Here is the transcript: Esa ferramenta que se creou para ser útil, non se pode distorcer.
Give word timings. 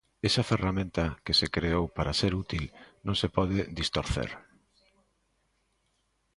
Esa 0.27 0.47
ferramenta 0.51 1.03
que 1.25 1.33
se 1.39 1.47
creou 1.55 1.85
para 1.97 2.17
ser 2.21 2.31
útil, 2.43 2.63
non 3.05 3.15
se 3.21 3.27
pode 3.35 3.57
distorcer. 3.79 4.29